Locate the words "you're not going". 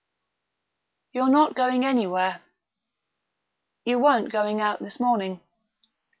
1.13-1.85